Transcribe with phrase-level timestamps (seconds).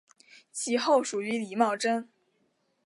[0.51, 2.09] 其后属于李茂贞。